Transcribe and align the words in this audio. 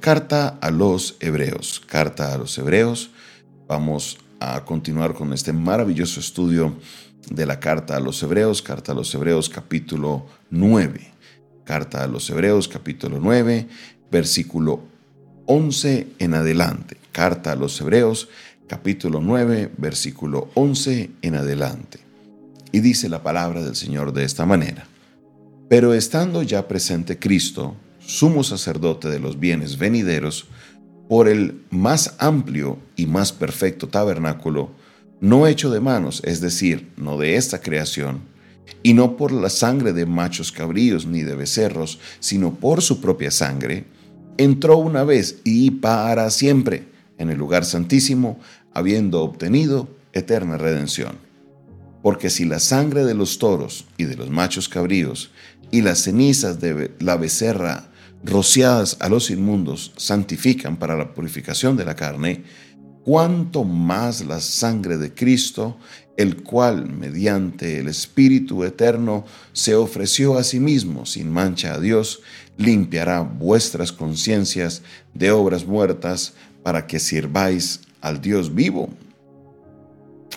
Carta 0.00 0.56
a 0.62 0.70
los 0.70 1.16
Hebreos. 1.20 1.82
Carta 1.86 2.32
a 2.32 2.38
los 2.38 2.56
Hebreos. 2.56 3.10
Vamos 3.68 4.16
a 4.40 4.64
continuar 4.64 5.12
con 5.12 5.34
este 5.34 5.52
maravilloso 5.52 6.20
estudio 6.20 6.74
de 7.30 7.44
la 7.44 7.60
Carta 7.60 7.96
a 7.96 8.00
los 8.00 8.22
Hebreos. 8.22 8.62
Carta 8.62 8.92
a 8.92 8.94
los 8.94 9.14
Hebreos 9.14 9.50
capítulo 9.50 10.24
9. 10.48 11.06
Carta 11.64 12.02
a 12.02 12.06
los 12.06 12.30
Hebreos 12.30 12.66
capítulo 12.66 13.18
9, 13.20 13.68
versículo 14.10 14.80
11 15.44 16.06
en 16.18 16.32
adelante. 16.32 16.96
Carta 17.12 17.52
a 17.52 17.56
los 17.56 17.78
Hebreos 17.78 18.30
capítulo 18.68 19.20
9, 19.20 19.70
versículo 19.76 20.48
11 20.54 21.10
en 21.20 21.34
adelante. 21.34 22.00
Y 22.72 22.80
dice 22.80 23.10
la 23.10 23.22
palabra 23.22 23.62
del 23.62 23.76
Señor 23.76 24.14
de 24.14 24.24
esta 24.24 24.46
manera. 24.46 24.86
Pero 25.68 25.92
estando 25.92 26.42
ya 26.42 26.66
presente 26.68 27.18
Cristo, 27.18 27.76
sumo 28.10 28.42
sacerdote 28.42 29.08
de 29.08 29.20
los 29.20 29.38
bienes 29.38 29.78
venideros, 29.78 30.46
por 31.08 31.28
el 31.28 31.62
más 31.70 32.14
amplio 32.18 32.78
y 32.96 33.06
más 33.06 33.32
perfecto 33.32 33.88
tabernáculo, 33.88 34.70
no 35.20 35.46
hecho 35.46 35.70
de 35.70 35.80
manos, 35.80 36.20
es 36.24 36.40
decir, 36.40 36.90
no 36.96 37.18
de 37.18 37.36
esta 37.36 37.60
creación, 37.60 38.20
y 38.82 38.94
no 38.94 39.16
por 39.16 39.32
la 39.32 39.48
sangre 39.48 39.92
de 39.92 40.06
machos 40.06 40.50
cabríos 40.50 41.06
ni 41.06 41.22
de 41.22 41.36
becerros, 41.36 41.98
sino 42.18 42.54
por 42.54 42.82
su 42.82 43.00
propia 43.00 43.30
sangre, 43.30 43.84
entró 44.38 44.76
una 44.78 45.04
vez 45.04 45.40
y 45.44 45.70
para 45.70 46.30
siempre 46.30 46.88
en 47.18 47.30
el 47.30 47.38
lugar 47.38 47.64
santísimo, 47.64 48.40
habiendo 48.72 49.22
obtenido 49.22 49.88
eterna 50.12 50.56
redención. 50.56 51.16
Porque 52.02 52.30
si 52.30 52.44
la 52.44 52.60
sangre 52.60 53.04
de 53.04 53.14
los 53.14 53.38
toros 53.38 53.86
y 53.98 54.04
de 54.04 54.16
los 54.16 54.30
machos 54.30 54.68
cabríos 54.68 55.30
y 55.70 55.82
las 55.82 56.02
cenizas 56.02 56.60
de 56.60 56.92
la 56.98 57.16
becerra 57.16 57.89
rociadas 58.22 58.96
a 59.00 59.08
los 59.08 59.30
inmundos 59.30 59.92
santifican 59.96 60.76
para 60.76 60.96
la 60.96 61.14
purificación 61.14 61.76
de 61.76 61.84
la 61.84 61.96
carne, 61.96 62.44
cuanto 63.04 63.64
más 63.64 64.24
la 64.24 64.40
sangre 64.40 64.98
de 64.98 65.14
Cristo, 65.14 65.78
el 66.16 66.42
cual 66.42 66.90
mediante 66.90 67.78
el 67.78 67.88
Espíritu 67.88 68.62
Eterno 68.64 69.24
se 69.52 69.74
ofreció 69.74 70.36
a 70.36 70.44
sí 70.44 70.60
mismo 70.60 71.06
sin 71.06 71.30
mancha 71.30 71.74
a 71.74 71.80
Dios, 71.80 72.20
limpiará 72.58 73.20
vuestras 73.20 73.90
conciencias 73.90 74.82
de 75.14 75.30
obras 75.30 75.64
muertas 75.66 76.34
para 76.62 76.86
que 76.86 76.98
sirváis 76.98 77.80
al 78.02 78.20
Dios 78.20 78.54
vivo. 78.54 78.90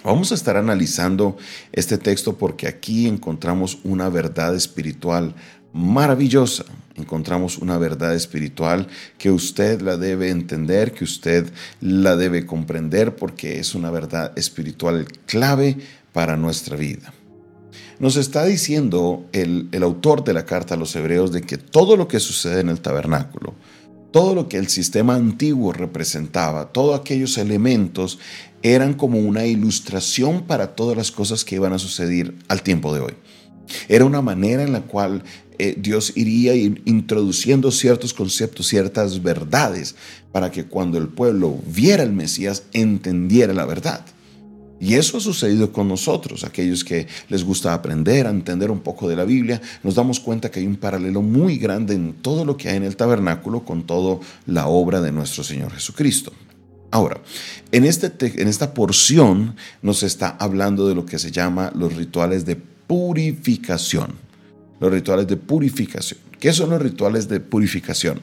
Vamos 0.04 0.32
a 0.32 0.36
estar 0.36 0.58
analizando 0.58 1.38
este 1.72 1.98
texto 1.98 2.38
porque 2.38 2.68
aquí 2.68 3.08
encontramos 3.08 3.80
una 3.84 4.10
verdad 4.10 4.56
espiritual 4.56 5.36
maravillosa. 5.74 6.66
Encontramos 6.96 7.58
una 7.58 7.78
verdad 7.78 8.16
espiritual 8.16 8.88
que 9.18 9.32
usted 9.32 9.82
la 9.82 9.98
debe 9.98 10.30
entender, 10.30 10.94
que 10.94 11.04
usted 11.04 11.52
la 11.82 12.16
debe 12.16 12.46
comprender 12.46 13.16
porque 13.16 13.60
es 13.60 13.74
una 13.74 13.90
verdad 13.90 14.32
espiritual 14.38 15.08
clave 15.26 15.78
para 16.14 16.38
nuestra 16.38 16.78
vida. 16.78 17.14
Nos 18.00 18.16
está 18.16 18.46
diciendo 18.46 19.26
el, 19.34 19.70
el 19.72 19.84
autor 19.84 20.24
de 20.24 20.34
la 20.34 20.46
carta 20.46 20.76
a 20.76 20.78
los 20.78 20.96
hebreos 20.96 21.32
de 21.32 21.42
que 21.42 21.58
todo 21.58 21.98
lo 21.98 22.08
que 22.08 22.20
sucede 22.20 22.62
en 22.62 22.70
el 22.70 22.82
tabernáculo, 22.82 23.56
todo 24.12 24.36
lo 24.36 24.48
que 24.48 24.58
el 24.58 24.68
sistema 24.68 25.16
antiguo 25.16 25.74
representaba, 25.74 26.72
todos 26.72 27.00
aquellos 27.00 27.40
elementos 27.40 28.20
eran 28.62 28.94
como 28.94 29.20
una 29.20 29.46
ilustración 29.46 30.44
para 30.44 30.76
todas 30.76 30.96
las 30.96 31.12
cosas 31.12 31.44
que 31.44 31.56
iban 31.56 31.74
a 31.74 31.80
suceder 31.80 32.36
al 32.48 32.62
tiempo 32.62 32.94
de 32.94 33.02
hoy. 33.02 33.14
Era 33.88 34.06
una 34.06 34.22
manera 34.22 34.64
en 34.64 34.74
la 34.74 34.82
cual 34.82 35.24
eh, 35.60 35.76
Dios 35.78 36.14
iría 36.16 36.56
introduciendo 36.56 37.72
ciertos 37.72 38.14
conceptos, 38.14 38.68
ciertas 38.68 39.22
verdades, 39.22 39.96
para 40.32 40.52
que 40.52 40.66
cuando 40.66 40.98
el 40.98 41.08
pueblo 41.08 41.60
viera 41.68 42.04
al 42.04 42.14
Mesías 42.14 42.64
entendiera 42.74 43.54
la 43.54 43.66
verdad. 43.66 44.06
Y 44.80 44.96
eso 44.96 45.18
ha 45.18 45.22
sucedido 45.22 45.72
con 45.72 45.88
nosotros, 45.88 46.44
aquellos 46.44 46.84
que 46.84 47.08
les 47.30 47.46
gusta 47.46 47.74
aprender, 47.74 48.26
entender 48.26 48.70
un 48.70 48.82
poco 48.82 49.08
de 49.08 49.16
la 49.16 49.24
Biblia, 49.24 49.62
nos 49.82 49.96
damos 49.96 50.20
cuenta 50.20 50.52
que 50.52 50.60
hay 50.60 50.66
un 50.66 50.76
paralelo 50.76 51.22
muy 51.22 51.58
grande 51.58 51.94
en 51.94 52.14
todo 52.14 52.44
lo 52.44 52.58
que 52.58 52.68
hay 52.68 52.78
en 52.78 52.84
el 52.84 52.98
tabernáculo 52.98 53.64
con 53.64 53.84
toda 53.84 54.20
la 54.46 54.68
obra 54.68 55.00
de 55.00 55.14
nuestro 55.14 55.44
Señor 55.44 55.72
Jesucristo. 55.72 56.34
Ahora, 56.92 57.22
en, 57.72 57.86
este 57.86 58.12
en 58.42 58.48
esta 58.48 58.74
porción 58.74 59.56
nos 59.82 60.04
está 60.04 60.36
hablando 60.40 60.88
de 60.88 60.96
lo 60.96 61.06
que 61.06 61.18
se 61.18 61.32
llama 61.32 61.72
los 61.74 61.96
rituales 61.96 62.46
de 62.46 62.56
purificación. 62.56 64.23
Los 64.80 64.92
rituales 64.92 65.28
de 65.28 65.38
purificación. 65.38 66.20
¿Qué 66.40 66.52
son 66.52 66.72
los 66.72 66.82
rituales 66.82 67.30
de 67.30 67.40
purificación? 67.40 68.20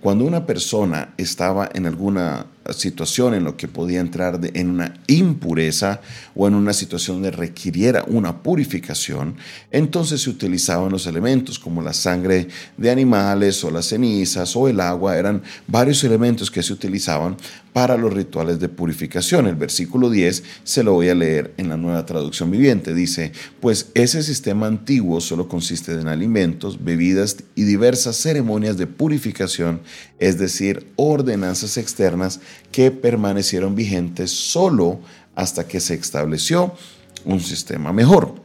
Cuando 0.00 0.24
una 0.24 0.46
persona 0.46 1.14
estaba 1.16 1.68
en 1.74 1.86
alguna 1.86 2.46
situación 2.72 3.34
en 3.34 3.44
lo 3.44 3.56
que 3.56 3.68
podía 3.68 4.00
entrar 4.00 4.40
en 4.54 4.70
una 4.70 4.94
impureza 5.06 6.00
o 6.34 6.48
en 6.48 6.54
una 6.54 6.72
situación 6.72 7.22
de 7.22 7.30
requiriera 7.30 8.04
una 8.06 8.42
purificación, 8.42 9.36
entonces 9.70 10.22
se 10.22 10.30
utilizaban 10.30 10.90
los 10.90 11.06
elementos 11.06 11.58
como 11.58 11.82
la 11.82 11.92
sangre 11.92 12.48
de 12.76 12.90
animales 12.90 13.62
o 13.64 13.70
las 13.70 13.86
cenizas 13.86 14.56
o 14.56 14.68
el 14.68 14.80
agua, 14.80 15.16
eran 15.16 15.42
varios 15.66 16.02
elementos 16.04 16.50
que 16.50 16.62
se 16.62 16.72
utilizaban 16.72 17.36
para 17.74 17.96
los 17.96 18.12
rituales 18.12 18.60
de 18.60 18.68
purificación. 18.68 19.48
El 19.48 19.56
versículo 19.56 20.08
10 20.08 20.44
se 20.62 20.84
lo 20.84 20.92
voy 20.92 21.08
a 21.08 21.14
leer 21.14 21.54
en 21.56 21.68
la 21.68 21.76
nueva 21.76 22.06
traducción 22.06 22.50
viviente. 22.52 22.94
Dice, 22.94 23.32
pues 23.60 23.90
ese 23.94 24.22
sistema 24.22 24.68
antiguo 24.68 25.20
solo 25.20 25.48
consiste 25.48 25.92
en 25.92 26.06
alimentos, 26.06 26.84
bebidas 26.84 27.36
y 27.56 27.64
diversas 27.64 28.16
ceremonias 28.16 28.76
de 28.76 28.86
purificación, 28.86 29.80
es 30.20 30.38
decir, 30.38 30.86
ordenanzas 30.94 31.76
externas 31.76 32.40
que 32.72 32.90
permanecieron 32.90 33.74
vigentes 33.74 34.30
solo 34.30 35.00
hasta 35.34 35.66
que 35.66 35.80
se 35.80 35.94
estableció 35.94 36.74
un 37.24 37.40
sistema 37.40 37.92
mejor. 37.92 38.42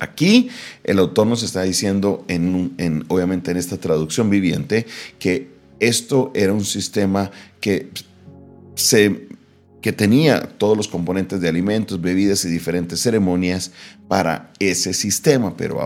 aquí 0.00 0.50
el 0.84 0.98
autor 0.98 1.26
nos 1.26 1.42
está 1.42 1.62
diciendo, 1.62 2.24
en, 2.28 3.04
obviamente 3.08 3.50
en 3.50 3.56
esta 3.56 3.78
traducción 3.78 4.28
viviente, 4.28 4.86
que 5.18 5.48
esto 5.80 6.30
era 6.34 6.52
un 6.52 6.64
sistema 6.64 7.30
que, 7.60 7.90
se, 8.74 9.28
que 9.80 9.92
tenía 9.92 10.42
todos 10.42 10.76
los 10.76 10.88
componentes 10.88 11.40
de 11.40 11.48
alimentos, 11.48 12.00
bebidas 12.00 12.44
y 12.44 12.50
diferentes 12.50 13.00
ceremonias 13.00 13.72
para 14.08 14.52
ese 14.58 14.92
sistema, 14.92 15.56
pero 15.56 15.80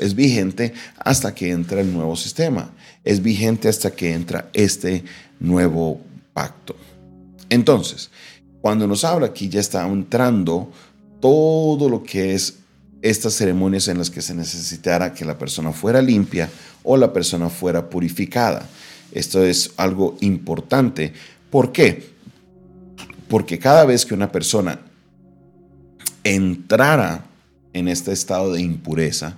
es 0.00 0.14
vigente 0.14 0.74
hasta 0.98 1.34
que 1.34 1.50
entra 1.50 1.80
el 1.80 1.92
nuevo 1.92 2.16
sistema. 2.16 2.72
Es 3.04 3.22
vigente 3.22 3.68
hasta 3.68 3.92
que 3.92 4.12
entra 4.12 4.50
este 4.52 5.04
nuevo 5.38 6.00
pacto. 6.32 6.76
Entonces, 7.48 8.10
cuando 8.60 8.86
nos 8.86 9.04
habla 9.04 9.26
aquí 9.26 9.48
ya 9.48 9.60
está 9.60 9.86
entrando 9.86 10.70
todo 11.20 11.88
lo 11.88 12.02
que 12.02 12.34
es 12.34 12.58
estas 13.02 13.34
ceremonias 13.34 13.88
en 13.88 13.98
las 13.98 14.10
que 14.10 14.22
se 14.22 14.34
necesitara 14.34 15.14
que 15.14 15.24
la 15.24 15.38
persona 15.38 15.72
fuera 15.72 16.02
limpia 16.02 16.50
o 16.82 16.96
la 16.96 17.12
persona 17.12 17.48
fuera 17.48 17.88
purificada. 17.88 18.68
Esto 19.12 19.42
es 19.42 19.72
algo 19.76 20.16
importante. 20.20 21.12
¿Por 21.50 21.72
qué? 21.72 22.10
Porque 23.28 23.58
cada 23.58 23.84
vez 23.84 24.04
que 24.04 24.14
una 24.14 24.30
persona 24.30 24.80
entrara 26.24 27.24
en 27.72 27.88
este 27.88 28.12
estado 28.12 28.52
de 28.52 28.60
impureza, 28.60 29.36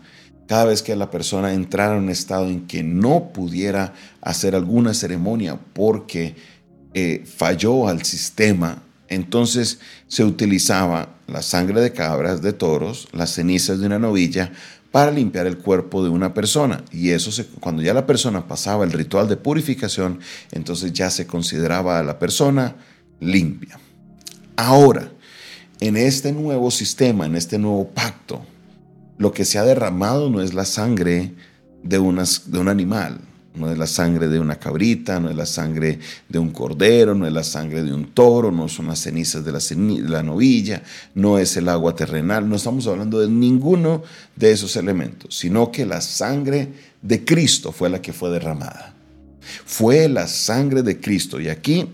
cada 0.48 0.64
vez 0.64 0.82
que 0.82 0.97
la 0.97 1.10
persona 1.10 1.53
entrara 1.53 1.97
en 1.97 2.04
un 2.04 2.10
estado 2.10 2.47
en 2.48 2.66
que 2.66 2.82
no 2.82 3.32
pudiera 3.32 3.94
hacer 4.20 4.54
alguna 4.54 4.92
ceremonia 4.92 5.59
porque 5.72 6.34
eh, 6.94 7.25
falló 7.25 7.88
al 7.88 8.04
sistema, 8.04 8.82
entonces 9.08 9.78
se 10.08 10.25
utilizaba 10.25 11.16
la 11.26 11.42
sangre 11.42 11.80
de 11.80 11.92
cabras, 11.92 12.42
de 12.42 12.53
toros, 12.53 13.08
las 13.12 13.30
cenizas 13.30 13.80
de 13.80 13.86
una 13.86 13.98
novilla 13.98 14.53
para 14.91 15.10
limpiar 15.10 15.47
el 15.47 15.58
cuerpo 15.58 16.04
de 16.04 16.10
una 16.10 16.34
persona. 16.34 16.84
Y 16.92 17.10
eso 17.10 17.30
cuando 17.60 17.82
ya 17.82 17.94
la 17.94 18.06
persona 18.06 18.47
pasaba 18.47 18.84
el 18.84 18.92
ritual 18.92 19.28
de 19.28 19.36
purificación, 19.36 20.20
entonces 20.53 20.92
ya 20.92 21.10
se 21.10 21.27
consideraba 21.27 21.98
a 21.98 22.03
la 22.03 22.18
persona 22.18 22.77
limpia. 23.21 23.78
Ahora, 24.56 25.10
en 25.80 25.97
este 25.97 26.33
nuevo 26.33 26.71
sistema, 26.71 27.27
en 27.27 27.34
este 27.34 27.59
nuevo 27.59 27.88
pacto, 27.88 28.45
lo 29.18 29.33
que 29.33 29.45
se 29.45 29.59
ha 29.59 29.65
derramado 29.65 30.30
no 30.30 30.42
es 30.42 30.54
la 30.54 30.65
sangre 30.65 31.33
de 31.83 31.98
un 31.98 32.68
animal, 32.68 33.21
no 33.54 33.71
es 33.71 33.77
la 33.77 33.87
sangre 33.87 34.28
de 34.28 34.41
una 34.41 34.57
cabrita, 34.57 35.21
no 35.21 35.28
es 35.28 35.37
la 35.37 35.47
sangre 35.47 35.99
de 36.28 36.39
un 36.39 36.51
cordero, 36.51 37.15
no 37.15 37.27
es 37.27 37.33
la 37.33 37.45
sangre 37.45 37.83
de 37.83 37.93
un 37.93 38.13
toro, 38.13 38.51
no 38.51 38.69
son 38.69 38.87
las 38.87 39.01
cenizas 39.01 39.45
de 39.45 39.53
la, 39.53 39.60
la 40.09 40.22
novilla, 40.22 40.83
no 41.15 41.39
es 41.39 41.57
el 41.57 41.69
agua 41.69 41.95
terrenal, 41.95 42.49
no 42.49 42.57
estamos 42.57 42.87
hablando 42.87 43.21
de 43.21 43.28
ninguno 43.28 44.03
de 44.37 44.53
esos 44.53 44.77
elementos, 44.77 45.37
sino 45.37 45.71
que 45.71 45.84
la 45.84 46.01
sangre 46.01 46.72
de 47.03 47.25
Cristo 47.25 47.72
fue 47.72 47.91
la 47.91 48.01
que 48.01 48.13
fue 48.13 48.31
derramada. 48.31 48.95
Fue 49.66 50.09
la 50.09 50.28
sangre 50.28 50.83
de 50.83 51.01
Cristo. 51.01 51.41
Y 51.41 51.48
aquí 51.48 51.89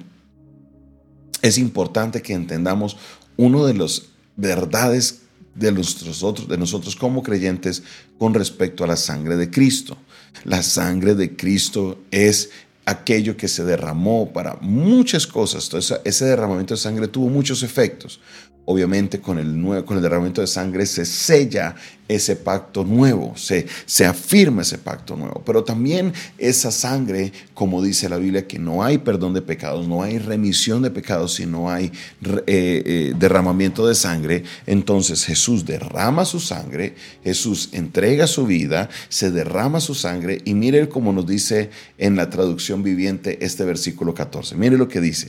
es 1.43 1.59
importante 1.59 2.23
que 2.23 2.35
entendamos 2.35 2.97
uno 3.37 3.67
de 3.67 3.75
las 3.75 4.03
verdades 4.37 5.23
de 5.55 5.73
de 5.73 6.59
nosotros 6.59 6.95
como 6.95 7.23
creyentes 7.23 7.83
con 8.17 8.33
respecto 8.33 8.85
a 8.85 8.87
la 8.87 8.97
sangre 8.97 9.37
de 9.37 9.51
Cristo. 9.51 9.97
La 10.45 10.63
sangre 10.63 11.15
de 11.15 11.37
Cristo 11.37 11.99
es 12.11 12.51
aquello 12.87 13.37
que 13.37 13.49
se 13.49 13.65
derramó 13.65 14.33
para 14.33 14.57
muchas 14.61 15.27
cosas. 15.27 15.65
Entonces, 15.65 16.01
ese 16.05 16.25
derramamiento 16.25 16.75
de 16.75 16.81
sangre 16.81 17.09
tuvo 17.09 17.29
muchos 17.29 17.63
efectos. 17.63 18.21
Obviamente 18.71 19.19
con 19.19 19.39
el, 19.39 19.59
nuevo, 19.59 19.87
con 19.87 19.97
el 19.97 20.03
derramamiento 20.03 20.43
de 20.43 20.47
sangre 20.47 20.85
se 20.85 21.07
sella 21.07 21.75
ese 22.07 22.37
pacto 22.37 22.85
nuevo, 22.85 23.35
se, 23.35 23.67
se 23.87 24.05
afirma 24.05 24.61
ese 24.61 24.77
pacto 24.77 25.17
nuevo. 25.17 25.43
Pero 25.47 25.65
también 25.65 26.13
esa 26.37 26.71
sangre, 26.71 27.33
como 27.55 27.83
dice 27.83 28.11
la 28.11 28.19
Biblia, 28.19 28.47
que 28.47 28.59
no 28.59 28.85
hay 28.85 28.99
perdón 28.99 29.33
de 29.33 29.41
pecados, 29.41 29.89
no 29.89 30.03
hay 30.03 30.19
remisión 30.19 30.83
de 30.83 30.91
pecados 30.91 31.35
si 31.35 31.47
no 31.47 31.71
hay 31.71 31.87
eh, 31.87 32.43
eh, 32.47 33.15
derramamiento 33.19 33.87
de 33.87 33.95
sangre. 33.95 34.45
Entonces 34.67 35.25
Jesús 35.25 35.65
derrama 35.65 36.27
su 36.27 36.39
sangre, 36.39 36.95
Jesús 37.25 37.71
entrega 37.73 38.27
su 38.27 38.47
vida, 38.47 38.91
se 39.09 39.31
derrama 39.31 39.81
su 39.81 39.95
sangre 39.95 40.43
y 40.45 40.53
mire 40.53 40.91
como 40.91 41.15
nos 41.15 41.27
dice 41.27 41.71
en 41.97 42.17
la 42.17 42.29
traducción 42.29 42.83
viviente 42.83 43.39
este 43.47 43.65
versículo 43.65 44.13
14. 44.13 44.57
Mire 44.57 44.77
lo 44.77 44.89
que 44.89 45.01
dice. 45.01 45.29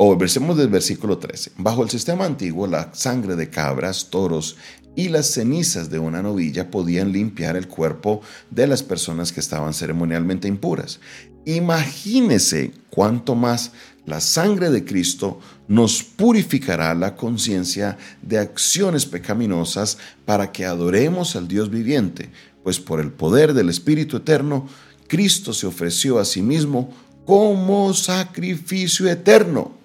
O 0.00 0.16
versemos 0.16 0.56
del 0.56 0.68
versículo 0.68 1.18
13. 1.18 1.52
Bajo 1.56 1.82
el 1.82 1.90
sistema 1.90 2.24
antiguo, 2.24 2.68
la 2.68 2.94
sangre 2.94 3.34
de 3.34 3.50
cabras, 3.50 4.10
toros 4.10 4.56
y 4.94 5.08
las 5.08 5.26
cenizas 5.26 5.90
de 5.90 5.98
una 5.98 6.22
novilla 6.22 6.70
podían 6.70 7.10
limpiar 7.10 7.56
el 7.56 7.66
cuerpo 7.66 8.20
de 8.48 8.68
las 8.68 8.84
personas 8.84 9.32
que 9.32 9.40
estaban 9.40 9.74
ceremonialmente 9.74 10.46
impuras. 10.46 11.00
Imagínese 11.46 12.70
cuánto 12.90 13.34
más 13.34 13.72
la 14.06 14.20
sangre 14.20 14.70
de 14.70 14.84
Cristo 14.84 15.40
nos 15.66 16.04
purificará 16.04 16.94
la 16.94 17.16
conciencia 17.16 17.98
de 18.22 18.38
acciones 18.38 19.04
pecaminosas 19.04 19.98
para 20.24 20.52
que 20.52 20.64
adoremos 20.64 21.34
al 21.34 21.48
Dios 21.48 21.70
viviente, 21.70 22.30
pues 22.62 22.78
por 22.78 23.00
el 23.00 23.10
poder 23.10 23.52
del 23.52 23.68
Espíritu 23.68 24.18
Eterno, 24.18 24.68
Cristo 25.08 25.52
se 25.52 25.66
ofreció 25.66 26.20
a 26.20 26.24
sí 26.24 26.40
mismo 26.40 26.94
como 27.26 27.92
sacrificio 27.94 29.08
eterno 29.08 29.77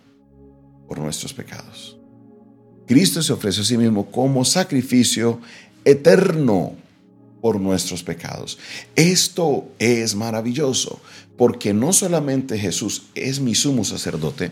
por 0.93 1.03
nuestros 1.03 1.33
pecados. 1.33 1.97
Cristo 2.85 3.23
se 3.23 3.33
ofrece 3.33 3.61
a 3.61 3.63
sí 3.63 3.77
mismo 3.79 4.11
como 4.11 4.45
sacrificio 4.45 5.39
eterno 5.83 6.75
por 7.43 7.59
nuestros 7.59 8.03
pecados. 8.03 8.57
Esto 8.95 9.67
es 9.77 10.15
maravilloso, 10.15 11.01
porque 11.35 11.73
no 11.73 11.91
solamente 11.91 12.57
Jesús 12.57 13.07
es 13.15 13.41
mi 13.41 13.53
sumo 13.53 13.83
sacerdote, 13.83 14.51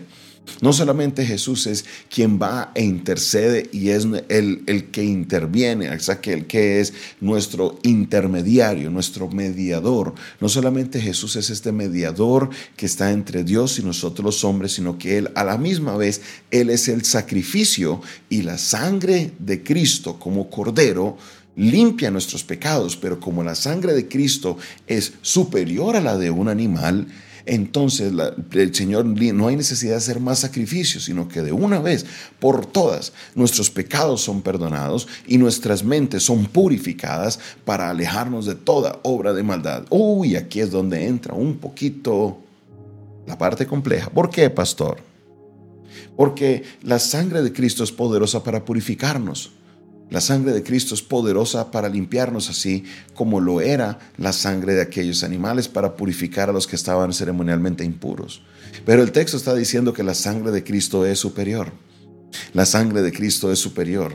no 0.60 0.74
solamente 0.74 1.24
Jesús 1.24 1.66
es 1.66 1.86
quien 2.10 2.38
va 2.38 2.70
e 2.74 2.84
intercede 2.84 3.70
y 3.72 3.88
es 3.88 4.06
el, 4.28 4.62
el 4.66 4.90
que 4.90 5.04
interviene, 5.04 5.92
es 5.94 6.10
aquel 6.10 6.46
que 6.46 6.80
es 6.80 6.92
nuestro 7.20 7.78
intermediario, 7.82 8.90
nuestro 8.90 9.28
mediador. 9.30 10.14
No 10.40 10.50
solamente 10.50 11.00
Jesús 11.00 11.36
es 11.36 11.48
este 11.48 11.72
mediador 11.72 12.50
que 12.76 12.84
está 12.84 13.10
entre 13.10 13.42
Dios 13.42 13.78
y 13.78 13.84
nosotros 13.84 14.22
los 14.22 14.44
hombres, 14.44 14.72
sino 14.72 14.98
que 14.98 15.16
Él 15.16 15.30
a 15.34 15.44
la 15.44 15.56
misma 15.56 15.96
vez, 15.96 16.20
Él 16.50 16.68
es 16.68 16.88
el 16.88 17.06
sacrificio 17.06 18.02
y 18.28 18.42
la 18.42 18.58
sangre 18.58 19.32
de 19.38 19.62
Cristo 19.62 20.18
como 20.18 20.50
cordero 20.50 21.16
limpia 21.56 22.10
nuestros 22.10 22.44
pecados, 22.44 22.96
pero 22.96 23.20
como 23.20 23.42
la 23.42 23.54
sangre 23.54 23.92
de 23.92 24.08
Cristo 24.08 24.56
es 24.86 25.14
superior 25.22 25.96
a 25.96 26.00
la 26.00 26.16
de 26.16 26.30
un 26.30 26.48
animal, 26.48 27.06
entonces 27.44 28.12
el 28.52 28.74
Señor 28.74 29.04
no 29.04 29.48
hay 29.48 29.56
necesidad 29.56 29.92
de 29.92 29.98
hacer 29.98 30.20
más 30.20 30.40
sacrificios, 30.40 31.04
sino 31.04 31.28
que 31.28 31.42
de 31.42 31.52
una 31.52 31.80
vez 31.80 32.06
por 32.38 32.66
todas 32.66 33.12
nuestros 33.34 33.70
pecados 33.70 34.20
son 34.22 34.42
perdonados 34.42 35.08
y 35.26 35.38
nuestras 35.38 35.82
mentes 35.82 36.22
son 36.22 36.46
purificadas 36.46 37.40
para 37.64 37.90
alejarnos 37.90 38.46
de 38.46 38.54
toda 38.54 39.00
obra 39.02 39.32
de 39.32 39.42
maldad. 39.42 39.84
Uy, 39.90 40.36
aquí 40.36 40.60
es 40.60 40.70
donde 40.70 41.06
entra 41.06 41.34
un 41.34 41.56
poquito 41.56 42.38
la 43.26 43.36
parte 43.36 43.66
compleja. 43.66 44.10
¿Por 44.10 44.30
qué, 44.30 44.48
pastor? 44.50 44.98
Porque 46.16 46.62
la 46.82 46.98
sangre 46.98 47.42
de 47.42 47.52
Cristo 47.52 47.82
es 47.82 47.90
poderosa 47.90 48.44
para 48.44 48.64
purificarnos. 48.64 49.52
La 50.12 50.20
sangre 50.20 50.52
de 50.52 50.62
Cristo 50.62 50.94
es 50.94 51.00
poderosa 51.00 51.70
para 51.70 51.88
limpiarnos 51.88 52.50
así 52.50 52.84
como 53.14 53.40
lo 53.40 53.62
era 53.62 53.98
la 54.18 54.34
sangre 54.34 54.74
de 54.74 54.82
aquellos 54.82 55.24
animales 55.24 55.68
para 55.68 55.96
purificar 55.96 56.50
a 56.50 56.52
los 56.52 56.66
que 56.66 56.76
estaban 56.76 57.14
ceremonialmente 57.14 57.82
impuros. 57.82 58.42
Pero 58.84 59.02
el 59.02 59.10
texto 59.10 59.38
está 59.38 59.54
diciendo 59.54 59.94
que 59.94 60.02
la 60.02 60.12
sangre 60.12 60.50
de 60.50 60.64
Cristo 60.64 61.06
es 61.06 61.18
superior. 61.18 61.72
La 62.52 62.66
sangre 62.66 63.00
de 63.00 63.10
Cristo 63.10 63.50
es 63.50 63.58
superior. 63.58 64.12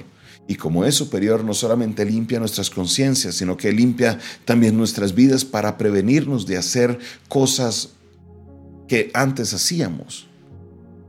Y 0.48 0.54
como 0.54 0.86
es 0.86 0.94
superior, 0.94 1.44
no 1.44 1.56
solamente 1.56 2.06
limpia 2.06 2.40
nuestras 2.40 2.70
conciencias, 2.70 3.34
sino 3.34 3.58
que 3.58 3.72
limpia 3.72 4.20
también 4.46 4.78
nuestras 4.78 5.16
vidas 5.16 5.46
para 5.46 5.80
prevenirnos 5.80 6.46
de 6.46 6.58
hacer 6.58 7.00
cosas 7.28 7.90
que 8.88 9.10
antes 9.16 9.52
hacíamos. 9.52 10.28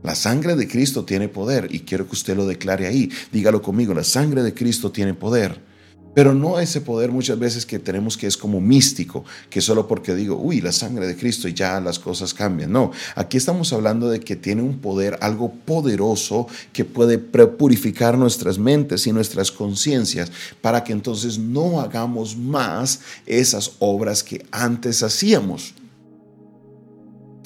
La 0.03 0.15
sangre 0.15 0.55
de 0.55 0.67
Cristo 0.67 1.03
tiene 1.03 1.27
poder 1.27 1.67
y 1.73 1.81
quiero 1.81 2.05
que 2.07 2.13
usted 2.13 2.35
lo 2.35 2.47
declare 2.47 2.87
ahí. 2.87 3.11
Dígalo 3.31 3.61
conmigo, 3.61 3.93
la 3.93 4.03
sangre 4.03 4.43
de 4.43 4.53
Cristo 4.53 4.91
tiene 4.91 5.13
poder. 5.13 5.69
Pero 6.15 6.33
no 6.33 6.59
ese 6.59 6.81
poder 6.81 7.11
muchas 7.11 7.37
veces 7.37 7.65
que 7.65 7.77
tenemos 7.77 8.17
que 8.17 8.25
es 8.25 8.35
como 8.35 8.59
místico, 8.59 9.23
que 9.49 9.61
solo 9.61 9.87
porque 9.87 10.15
digo, 10.15 10.37
uy, 10.37 10.59
la 10.59 10.71
sangre 10.71 11.05
de 11.05 11.15
Cristo 11.15 11.47
y 11.47 11.53
ya 11.53 11.79
las 11.79 11.99
cosas 11.99 12.33
cambian. 12.33 12.71
No, 12.71 12.91
aquí 13.15 13.37
estamos 13.37 13.71
hablando 13.73 14.09
de 14.09 14.19
que 14.19 14.35
tiene 14.35 14.63
un 14.63 14.79
poder, 14.79 15.17
algo 15.21 15.53
poderoso 15.53 16.47
que 16.73 16.83
puede 16.83 17.19
purificar 17.19 18.17
nuestras 18.17 18.57
mentes 18.57 19.05
y 19.05 19.13
nuestras 19.13 19.51
conciencias 19.51 20.31
para 20.61 20.83
que 20.83 20.93
entonces 20.93 21.37
no 21.37 21.79
hagamos 21.79 22.35
más 22.35 23.01
esas 23.25 23.73
obras 23.79 24.23
que 24.23 24.45
antes 24.51 25.03
hacíamos. 25.03 25.75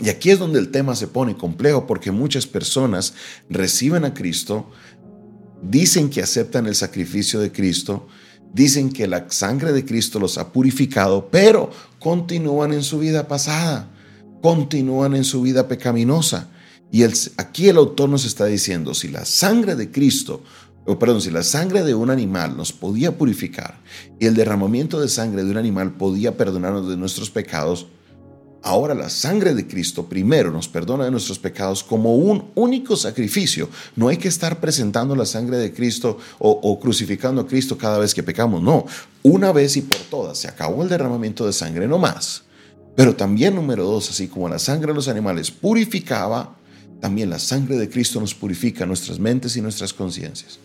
Y 0.02 0.10
aquí 0.10 0.32
es 0.32 0.40
donde 0.40 0.60
el 0.60 0.70
tema 0.70 0.96
se 0.96 1.08
pone 1.08 1.36
complejo 1.36 1.86
porque 1.86 2.12
muchas 2.12 2.48
personas 2.48 3.14
reciben 3.50 4.06
a 4.06 4.14
Cristo, 4.14 4.70
dicen 5.62 6.10
que 6.10 6.22
aceptan 6.22 6.66
el 6.68 6.76
sacrificio 6.76 7.40
de 7.40 7.52
Cristo, 7.52 8.08
dicen 8.54 8.92
que 8.92 9.08
la 9.08 9.30
sangre 9.30 9.72
de 9.72 9.86
Cristo 9.86 10.20
los 10.20 10.38
ha 10.38 10.52
purificado, 10.52 11.30
pero 11.30 11.72
continúan 12.00 12.74
en 12.74 12.84
su 12.84 13.00
vida 13.00 13.28
pasada, 13.28 13.92
continúan 14.42 15.16
en 15.16 15.24
su 15.24 15.42
vida 15.42 15.68
pecaminosa. 15.68 16.50
Y 16.92 17.04
aquí 17.04 17.70
el 17.70 17.78
autor 17.78 18.10
nos 18.10 18.26
está 18.26 18.46
diciendo, 18.46 18.94
si 18.94 19.08
la 19.08 19.26
sangre 19.26 19.76
de 19.76 19.90
Cristo, 19.90 20.44
o 20.86 21.00
perdón, 21.00 21.22
si 21.22 21.32
la 21.32 21.44
sangre 21.44 21.84
de 21.84 21.96
un 21.96 22.10
animal 22.10 22.58
nos 22.58 22.74
podía 22.74 23.18
purificar 23.18 23.80
y 24.20 24.26
el 24.26 24.36
derramamiento 24.36 25.00
de 25.00 25.08
sangre 25.08 25.44
de 25.44 25.52
un 25.52 25.58
animal 25.58 25.94
podía 25.94 26.38
perdonarnos 26.38 26.90
de 26.90 26.98
nuestros 26.98 27.32
pecados, 27.32 27.88
Ahora 28.66 28.96
la 28.96 29.10
sangre 29.10 29.54
de 29.54 29.68
Cristo 29.68 30.06
primero 30.06 30.50
nos 30.50 30.70
perdona 30.70 31.04
de 31.04 31.12
nuestros 31.12 31.38
pecados 31.38 31.84
como 31.84 32.16
un 32.16 32.46
único 32.56 32.96
sacrificio. 32.96 33.68
No 33.98 34.08
hay 34.08 34.16
que 34.16 34.30
estar 34.30 34.62
presentando 34.62 35.18
la 35.18 35.26
sangre 35.26 35.58
de 35.58 35.74
Cristo 35.74 36.18
o, 36.40 36.80
crucificando 36.80 37.42
a 37.42 37.48
Cristo 37.48 37.78
cada 37.78 38.00
vez 38.00 38.14
que 38.14 38.24
pecamos. 38.24 38.64
No, 38.64 38.86
una 39.22 39.52
vez 39.52 39.76
y 39.76 39.82
por 39.82 40.00
todas. 40.10 40.38
Se 40.38 40.48
acabó 40.48 40.82
el 40.82 40.88
derramamiento 40.88 41.46
de 41.46 41.52
sangre, 41.52 41.90
no 41.90 41.98
más. 41.98 42.44
Pero 42.96 43.14
también 43.14 43.54
número 43.54 43.84
dos, 43.84 44.10
así 44.10 44.30
como 44.30 44.48
la 44.48 44.60
sangre 44.60 44.88
de 44.88 44.96
los 44.96 45.10
animales 45.10 45.52
purificaba, 45.52 46.56
también 47.02 47.30
la 47.30 47.40
sangre 47.40 47.76
de 47.76 47.90
Cristo 47.90 48.22
nos 48.22 48.34
purifica 48.34 48.86
nuestras 48.86 49.20
mentes 49.20 49.58
y 49.58 49.62
nuestras 49.62 49.92
conciencias. 49.92 50.60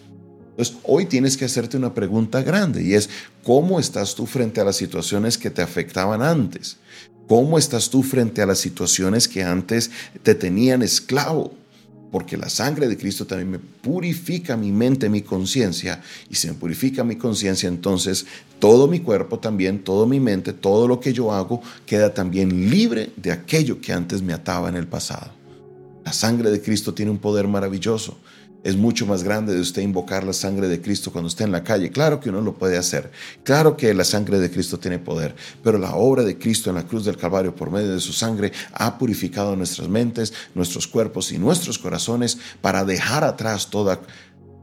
Entonces, 0.51 0.77
hoy 0.85 1.07
tienes 1.07 1.37
que 1.37 1.47
hacerte 1.47 1.77
una 1.77 1.95
pregunta 1.95 2.43
grande 2.43 2.81
y 2.85 2.95
es, 2.95 3.11
¿cómo 3.43 3.81
estás 3.81 4.15
tú 4.15 4.25
frente 4.25 4.61
a 4.61 4.65
las 4.65 4.77
situaciones 4.77 5.37
que 5.37 5.51
te 5.51 5.63
afectaban 5.63 6.23
antes? 6.23 6.77
¿Cómo 7.29 7.59
estás 7.59 7.91
tú 7.91 8.03
frente 8.03 8.41
a 8.41 8.47
las 8.47 8.59
situaciones 8.59 9.29
que 9.29 9.43
antes 9.43 9.91
te 10.23 10.35
tenían 10.35 10.81
esclavo? 10.81 11.53
Porque 12.11 12.39
la 12.39 12.49
sangre 12.49 12.89
de 12.89 12.97
Cristo 12.97 13.27
también 13.27 13.51
me 13.51 13.59
purifica 13.59 14.57
mi 14.57 14.73
mente, 14.73 15.11
mi 15.11 15.21
conciencia. 15.21 16.01
Y 16.31 16.37
si 16.37 16.49
me 16.49 16.55
purifica 16.55 17.05
mi 17.05 17.17
conciencia, 17.17 17.69
entonces 17.69 18.25
todo 18.59 18.89
mi 18.89 19.01
cuerpo 19.01 19.39
también, 19.39 19.85
toda 19.85 20.07
mi 20.07 20.21
mente, 20.21 20.55
todo 20.55 20.89
lo 20.89 21.01
que 21.01 21.13
yo 21.13 21.31
hago 21.31 21.61
queda 21.85 22.15
también 22.15 22.71
libre 22.71 23.11
de 23.17 23.31
aquello 23.31 23.79
que 23.79 23.93
antes 23.93 24.23
me 24.23 24.33
ataba 24.33 24.71
en 24.71 24.77
el 24.77 24.87
pasado. 24.87 25.31
La 26.07 26.15
sangre 26.15 26.51
de 26.51 26.63
Cristo 26.63 26.95
tiene 26.95 27.11
un 27.11 27.19
poder 27.19 27.47
maravilloso 27.47 28.17
es 28.65 28.77
mucho 28.77 29.07
más 29.07 29.23
grande 29.23 29.55
de 29.55 29.61
usted 29.61 29.83
invocar 29.83 30.25
la 30.25 30.33
sangre 30.33 30.69
de 30.69 30.81
Cristo 30.81 31.13
cuando 31.13 31.29
esté 31.29 31.45
en 31.45 31.53
la 31.53 31.63
calle. 31.63 31.91
Claro 31.91 32.21
que 32.21 32.29
uno 32.29 32.41
lo 32.41 32.55
puede 32.55 32.77
hacer. 32.77 33.11
Claro 33.45 33.77
que 33.77 33.95
la 33.95 34.05
sangre 34.05 34.39
de 34.41 34.51
Cristo 34.51 34.79
tiene 34.79 34.99
poder. 34.99 35.35
Pero 35.63 35.79
la 35.79 35.95
obra 35.95 36.25
de 36.25 36.39
Cristo 36.39 36.71
en 36.71 36.77
la 36.77 36.87
cruz 36.87 37.05
del 37.05 37.17
Calvario 37.17 37.55
por 37.55 37.71
medio 37.71 37.93
de 37.93 38.01
su 38.01 38.13
sangre 38.13 38.53
ha 38.73 38.99
purificado 38.99 39.55
nuestras 39.55 39.89
mentes, 39.89 40.33
nuestros 40.55 40.87
cuerpos 40.87 41.31
y 41.33 41.39
nuestros 41.39 41.79
corazones 41.79 42.39
para 42.61 42.85
dejar 42.85 43.25
atrás 43.25 43.71
toda 43.71 44.01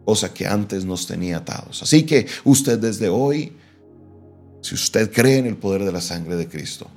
cosa 0.04 0.34
que 0.34 0.46
antes 0.46 0.86
nos 0.86 1.08
tenía 1.08 1.38
atados. 1.38 1.82
Así 1.82 2.04
que 2.04 2.28
usted 2.44 2.78
desde 2.78 3.10
hoy, 3.10 3.54
si 4.62 4.76
usted 4.76 5.12
cree 5.12 5.38
en 5.38 5.46
el 5.46 5.56
poder 5.56 5.86
de 5.86 5.92
la 5.92 6.02
sangre 6.02 6.36
de 6.36 6.48
Cristo, 6.48 6.90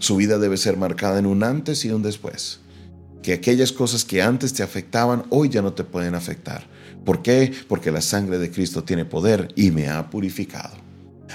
su 0.00 0.16
vida 0.16 0.38
debe 0.38 0.56
ser 0.56 0.76
marcada 0.76 1.20
en 1.20 1.26
un 1.26 1.44
antes 1.44 1.84
y 1.84 1.90
un 1.90 2.02
después 2.02 2.61
que 3.22 3.32
aquellas 3.32 3.72
cosas 3.72 4.04
que 4.04 4.20
antes 4.20 4.52
te 4.52 4.62
afectaban 4.62 5.24
hoy 5.30 5.48
ya 5.48 5.62
no 5.62 5.72
te 5.72 5.84
pueden 5.84 6.14
afectar. 6.14 6.66
¿Por 7.04 7.22
qué? 7.22 7.52
Porque 7.68 7.90
la 7.90 8.00
sangre 8.00 8.38
de 8.38 8.50
Cristo 8.50 8.84
tiene 8.84 9.04
poder 9.04 9.48
y 9.56 9.70
me 9.70 9.88
ha 9.88 10.10
purificado. 10.10 10.82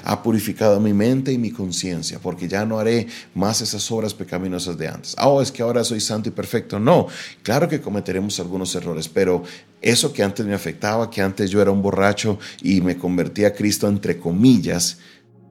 Ha 0.04 0.22
purificado 0.22 0.80
mi 0.80 0.94
mente 0.94 1.32
y 1.32 1.38
mi 1.38 1.50
conciencia, 1.50 2.20
porque 2.20 2.48
ya 2.48 2.66
no 2.66 2.78
haré 2.78 3.08
más 3.34 3.62
esas 3.62 3.90
obras 3.92 4.14
pecaminosas 4.14 4.78
de 4.78 4.88
antes. 4.88 5.16
Ah, 5.18 5.28
oh, 5.28 5.42
es 5.42 5.52
que 5.52 5.64
ahora 5.64 5.84
soy 5.84 6.00
santo 6.00 6.30
y 6.30 6.32
perfecto. 6.32 6.80
No, 6.80 7.08
claro 7.42 7.68
que 7.68 7.82
cometeremos 7.82 8.40
algunos 8.40 8.74
errores, 8.76 9.10
pero 9.10 9.44
eso 9.82 10.14
que 10.14 10.24
antes 10.24 10.46
me 10.46 10.54
afectaba, 10.54 11.10
que 11.10 11.22
antes 11.22 11.50
yo 11.50 11.62
era 11.62 11.72
un 11.72 11.82
borracho 11.82 12.38
y 12.62 12.82
me 12.82 12.96
convertí 12.96 13.44
a 13.44 13.54
Cristo 13.54 13.88
entre 13.88 14.20
comillas, 14.20 15.00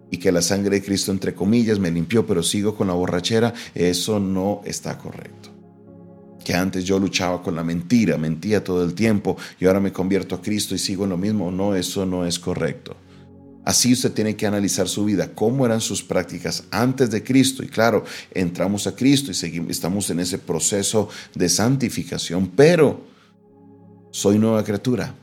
y 0.09 0.19
que 0.19 0.31
la 0.31 0.41
sangre 0.41 0.77
de 0.77 0.85
Cristo 0.85 1.11
entre 1.11 1.35
comillas 1.35 1.81
me 1.81 1.91
limpió, 1.91 2.25
pero 2.25 2.41
sigo 2.45 2.77
con 2.77 2.87
la 2.87 2.95
borrachera, 2.95 3.53
eso 3.75 4.21
no 4.21 4.61
está 4.65 4.97
correcto 4.97 5.56
que 6.47 6.55
antes 6.55 6.85
yo 6.85 7.01
luchaba 7.01 7.43
con 7.43 7.57
la 7.57 7.65
mentira, 7.65 8.17
mentía 8.17 8.63
todo 8.63 8.85
el 8.85 8.95
tiempo 8.95 9.37
y 9.59 9.67
ahora 9.67 9.81
me 9.81 9.93
convierto 9.93 10.37
a 10.37 10.41
Cristo 10.41 10.77
y 10.77 10.79
sigo 10.79 11.03
en 11.03 11.11
lo 11.11 11.17
mismo. 11.17 11.51
No, 11.51 11.75
eso 11.75 12.07
no 12.07 12.25
es 12.25 12.39
correcto. 12.39 12.95
Así 13.65 13.93
usted 13.93 14.13
tiene 14.13 14.37
que 14.37 14.47
analizar 14.47 14.87
su 14.87 15.05
vida, 15.05 15.33
cómo 15.35 15.67
eran 15.67 15.81
sus 15.81 16.05
prácticas 16.05 16.63
antes 16.71 17.11
de 17.11 17.25
Cristo. 17.25 17.65
Y 17.65 17.67
claro, 17.67 18.05
entramos 18.31 18.87
a 18.87 18.95
Cristo 18.95 19.33
y 19.33 19.35
seguimos, 19.35 19.73
estamos 19.73 20.09
en 20.11 20.21
ese 20.21 20.39
proceso 20.39 21.09
de 21.35 21.49
santificación, 21.49 22.53
pero 22.55 23.01
soy 24.13 24.39
nueva 24.39 24.63
criatura. 24.63 25.17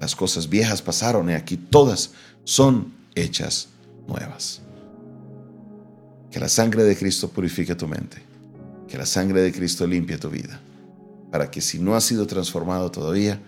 Las 0.00 0.14
cosas 0.14 0.48
viejas 0.48 0.82
pasaron 0.82 1.30
y 1.30 1.32
aquí 1.32 1.56
todas 1.56 2.12
son 2.44 2.92
hechas 3.16 3.70
nuevas. 4.06 4.60
Que 6.30 6.38
la 6.38 6.48
sangre 6.48 6.84
de 6.84 6.96
Cristo 6.96 7.28
purifique 7.28 7.74
tu 7.74 7.88
mente 7.88 8.29
que 8.90 8.98
la 8.98 9.06
sangre 9.06 9.40
de 9.40 9.52
Cristo 9.52 9.86
limpie 9.86 10.18
tu 10.18 10.28
vida, 10.28 10.60
para 11.30 11.50
que 11.50 11.60
si 11.60 11.78
no 11.78 11.94
has 11.94 12.04
sido 12.04 12.26
transformado 12.26 12.90
todavía, 12.90 13.40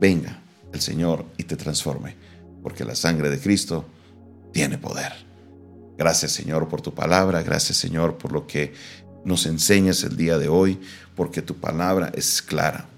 venga 0.00 0.40
el 0.72 0.80
Señor 0.80 1.26
y 1.36 1.44
te 1.44 1.54
transforme, 1.54 2.16
porque 2.62 2.84
la 2.84 2.94
sangre 2.94 3.28
de 3.28 3.38
Cristo 3.38 3.84
tiene 4.52 4.78
poder. 4.78 5.12
Gracias 5.98 6.32
Señor 6.32 6.68
por 6.68 6.80
tu 6.80 6.94
palabra, 6.94 7.42
gracias 7.42 7.76
Señor 7.76 8.16
por 8.16 8.32
lo 8.32 8.46
que 8.46 8.72
nos 9.24 9.44
enseñas 9.44 10.02
el 10.02 10.16
día 10.16 10.38
de 10.38 10.48
hoy, 10.48 10.80
porque 11.14 11.42
tu 11.42 11.56
palabra 11.56 12.10
es 12.14 12.40
clara. 12.40 12.88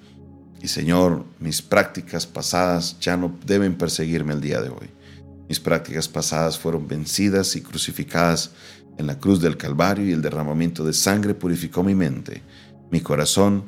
Y 0.62 0.68
Señor, 0.68 1.24
mis 1.40 1.62
prácticas 1.62 2.26
pasadas 2.26 2.98
ya 3.00 3.16
no 3.16 3.36
deben 3.44 3.76
perseguirme 3.76 4.34
el 4.34 4.40
día 4.40 4.60
de 4.60 4.68
hoy. 4.68 4.90
Mis 5.48 5.58
prácticas 5.58 6.08
pasadas 6.08 6.58
fueron 6.58 6.86
vencidas 6.86 7.56
y 7.56 7.60
crucificadas 7.60 8.50
en 8.98 9.06
la 9.06 9.18
cruz 9.18 9.40
del 9.40 9.56
Calvario 9.56 10.06
y 10.06 10.12
el 10.12 10.20
derramamiento 10.20 10.84
de 10.84 10.92
sangre 10.92 11.34
purificó 11.34 11.82
mi 11.82 11.94
mente, 11.94 12.42
mi 12.90 13.00
corazón, 13.00 13.64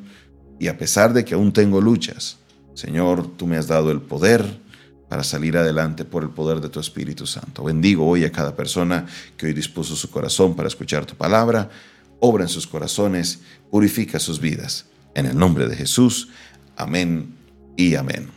y 0.59 0.67
a 0.67 0.77
pesar 0.77 1.13
de 1.13 1.25
que 1.25 1.33
aún 1.33 1.51
tengo 1.51 1.81
luchas, 1.81 2.37
Señor, 2.75 3.35
tú 3.37 3.47
me 3.47 3.57
has 3.57 3.67
dado 3.67 3.91
el 3.91 4.01
poder 4.01 4.59
para 5.09 5.23
salir 5.23 5.57
adelante 5.57 6.05
por 6.05 6.23
el 6.23 6.29
poder 6.29 6.61
de 6.61 6.69
tu 6.69 6.79
Espíritu 6.79 7.25
Santo. 7.25 7.63
Bendigo 7.63 8.07
hoy 8.07 8.23
a 8.23 8.31
cada 8.31 8.55
persona 8.55 9.05
que 9.35 9.47
hoy 9.47 9.53
dispuso 9.53 9.95
su 9.95 10.09
corazón 10.09 10.55
para 10.55 10.67
escuchar 10.67 11.05
tu 11.05 11.15
palabra, 11.15 11.69
obra 12.19 12.43
en 12.43 12.49
sus 12.49 12.67
corazones, 12.67 13.39
purifica 13.69 14.19
sus 14.19 14.39
vidas. 14.39 14.85
En 15.13 15.25
el 15.25 15.37
nombre 15.37 15.67
de 15.67 15.75
Jesús, 15.75 16.29
amén 16.77 17.35
y 17.75 17.95
amén. 17.95 18.29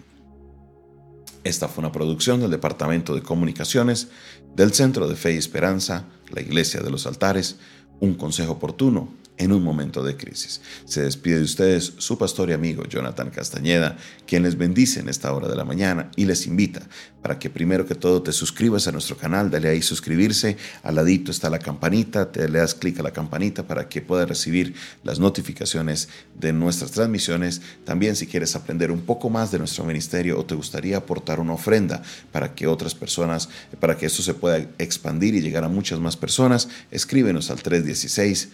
Esta 1.45 1.69
fue 1.69 1.83
una 1.83 1.93
producción 1.93 2.41
del 2.41 2.51
Departamento 2.51 3.15
de 3.15 3.23
Comunicaciones 3.23 4.09
del 4.57 4.73
Centro 4.73 5.07
de 5.07 5.15
Fe 5.15 5.35
y 5.35 5.37
Esperanza, 5.37 6.05
la 6.35 6.43
Iglesia 6.43 6.81
de 6.81 6.91
los 6.91 7.07
Altares, 7.07 7.57
un 8.01 8.15
consejo 8.15 8.53
oportuno 8.53 9.09
en 9.37 9.53
un 9.53 9.63
momento 9.63 10.03
de 10.03 10.17
crisis. 10.17 10.61
Se 10.85 11.03
despide 11.03 11.39
de 11.39 11.45
ustedes 11.45 11.95
su 11.99 12.17
pastor 12.19 12.51
y 12.51 12.53
amigo 12.53 12.85
Jonathan 12.85 13.31
Castañeda, 13.31 13.97
quien 14.27 14.43
les 14.43 14.57
bendice 14.57 15.01
en 15.01 15.09
esta 15.09 15.33
hora 15.33 15.49
de 15.49 15.57
la 15.57 15.65
mañana 15.65 16.11
y 16.17 16.25
les 16.25 16.47
invita 16.47 16.83
para 17.25 17.39
que 17.39 17.49
primero 17.49 17.87
que 17.87 17.95
todo 17.95 18.23
te 18.23 18.33
suscribas 18.33 18.87
a 18.87 18.93
nuestro 18.93 19.17
canal, 19.17 19.51
dale 19.51 19.71
ahí 19.71 19.81
suscribirse, 19.81 20.59
al 20.83 20.97
ladito 20.97 21.31
está 21.31 21.49
la 21.49 21.59
campanita, 21.59 22.31
te 22.31 22.47
le 22.51 22.59
das 22.59 22.75
clic 22.75 23.01
a 23.01 23.03
la 23.03 23.13
campanita 23.13 23.67
para 23.67 23.89
que 23.89 24.03
puedas 24.03 24.29
recibir 24.29 24.75
las 25.03 25.19
notificaciones 25.19 26.11
de 26.39 26.53
nuestras 26.53 26.91
transmisiones. 26.91 27.63
También 27.87 28.15
si 28.15 28.27
quieres 28.27 28.55
aprender 28.55 28.91
un 28.91 29.01
poco 29.01 29.31
más 29.31 29.51
de 29.51 29.59
nuestro 29.59 29.85
ministerio 29.85 30.39
o 30.39 30.45
te 30.45 30.55
gustaría 30.55 30.99
aportar 30.99 31.41
una 31.41 31.55
ofrenda 31.55 32.03
para 32.31 32.55
que 32.55 32.67
otras 32.67 32.95
personas, 32.95 33.49
para 33.81 33.97
que 33.97 34.05
esto 34.05 34.23
se 34.23 34.35
pueda 34.35 34.59
expandir 34.77 35.35
y 35.35 35.41
llegar 35.41 35.65
a 35.65 35.69
muchas 35.69 36.01
más 36.01 36.19
personas, 36.19 36.69
escríbenos 36.91 37.51
al 37.51 37.63
316 37.63 38.51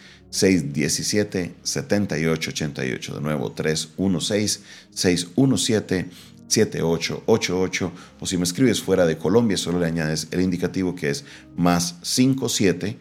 617 0.74 1.54
7888. 1.62 3.14
De 3.14 3.20
nuevo, 3.20 3.52
316 3.52 4.62
617 4.90 6.10
7888 6.48 7.92
o 8.18 8.26
si 8.26 8.36
me 8.36 8.44
escribes 8.44 8.82
fuera 8.82 9.06
de 9.06 9.16
Colombia 9.16 9.56
solo 9.56 9.78
le 9.78 9.86
añades 9.86 10.26
el 10.32 10.40
indicativo 10.40 10.96
que 10.96 11.10
es 11.10 11.24
más 11.56 11.96
57 12.02 12.98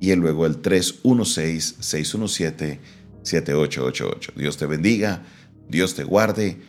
y 0.00 0.14
luego 0.14 0.44
el 0.46 0.58
316 0.58 1.76
617 1.80 2.80
7888. 3.22 4.32
Dios 4.36 4.56
te 4.56 4.66
bendiga, 4.66 5.22
Dios 5.68 5.94
te 5.94 6.04
guarde, 6.04 6.60